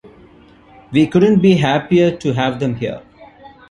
We 0.91 1.05
couldn't 1.05 1.41
be 1.43 1.57
happier 1.57 2.09
to 2.17 2.33
have 2.33 2.59
them 2.59 2.73
here. 2.73 3.03